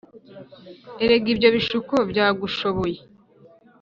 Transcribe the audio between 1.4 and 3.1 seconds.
bishuko byagushoboye